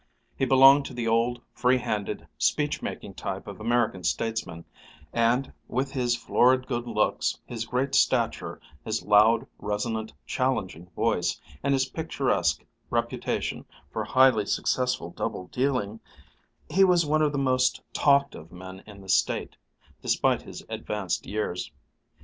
He 0.35 0.45
belonged 0.45 0.85
to 0.85 0.95
the 0.95 1.07
old, 1.07 1.43
free 1.53 1.77
handed, 1.77 2.27
speech 2.39 2.81
making 2.81 3.13
type 3.13 3.45
of 3.45 3.59
American 3.59 4.03
statesmen, 4.03 4.65
and, 5.13 5.53
with 5.67 5.91
his 5.91 6.15
florid 6.15 6.65
good 6.65 6.87
looks, 6.87 7.37
his 7.45 7.65
great 7.65 7.93
stature, 7.93 8.59
his 8.83 9.03
loud, 9.03 9.45
resonant, 9.59 10.11
challenging 10.25 10.89
voice, 10.95 11.39
and 11.61 11.71
his 11.75 11.85
picturesque 11.85 12.63
reputation 12.89 13.63
for 13.91 14.03
highly 14.03 14.47
successful 14.47 15.11
double 15.11 15.45
dealing, 15.51 15.99
he 16.67 16.83
was 16.83 17.05
one 17.05 17.21
of 17.21 17.31
the 17.31 17.37
most 17.37 17.79
talked 17.93 18.33
of 18.33 18.51
men 18.51 18.81
in 18.87 19.01
the 19.01 19.07
State, 19.23 19.55
despite 20.01 20.41
his 20.41 20.65
advanced 20.67 21.27
years. 21.27 21.71